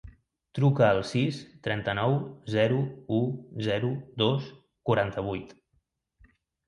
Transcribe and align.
Truca 0.59 0.83
al 0.85 1.01
sis, 1.09 1.41
trenta-nou, 1.67 2.17
zero, 2.55 2.79
u, 3.17 3.21
zero, 3.67 3.93
dos, 4.23 4.49
quaranta-vuit. 4.91 5.55